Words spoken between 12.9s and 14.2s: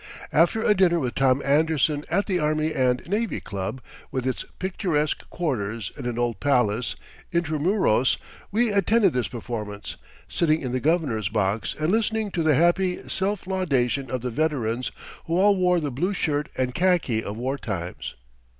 self laudation